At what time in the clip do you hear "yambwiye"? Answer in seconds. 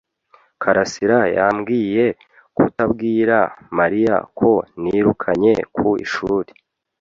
1.37-2.05